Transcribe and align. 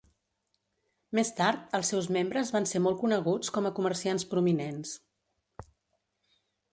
Més 1.17 1.31
tard 1.39 1.75
els 1.79 1.91
seus 1.93 2.07
membres 2.15 2.51
van 2.55 2.65
ser 2.71 2.81
molt 2.85 2.97
coneguts 3.03 3.53
com 3.59 3.67
a 3.69 3.73
comerciants 3.81 4.25
prominents. 4.31 4.97